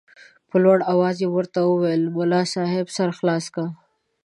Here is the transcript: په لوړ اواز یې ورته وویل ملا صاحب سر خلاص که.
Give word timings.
په 0.49 0.55
لوړ 0.63 0.77
اواز 0.93 1.15
یې 1.23 1.29
ورته 1.35 1.59
وویل 1.63 2.03
ملا 2.17 2.41
صاحب 2.53 2.87
سر 2.95 3.09
خلاص 3.17 3.45
که. 3.55 3.63